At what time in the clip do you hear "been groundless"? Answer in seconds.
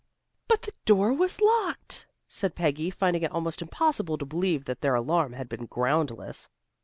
5.47-6.49